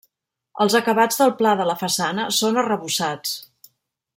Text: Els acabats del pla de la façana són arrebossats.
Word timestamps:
Els 0.63 0.75
acabats 0.79 1.19
del 1.19 1.33
pla 1.41 1.51
de 1.61 1.67
la 1.73 1.77
façana 1.83 2.25
són 2.39 2.59
arrebossats. 2.63 3.37